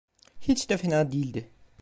Hiç 0.41 0.69
de 0.69 0.77
fena 0.77 1.11
değildi. 1.11 1.49